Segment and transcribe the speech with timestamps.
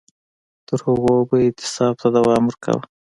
[0.67, 2.85] تر هغو به یې اعتصاب ته دوام ورکاوه.